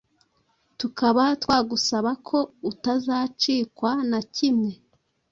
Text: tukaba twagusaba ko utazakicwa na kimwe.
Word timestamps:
tukaba 0.79 1.23
twagusaba 1.41 2.11
ko 2.27 2.37
utazakicwa 2.71 3.89
na 4.09 4.19
kimwe. 4.35 4.71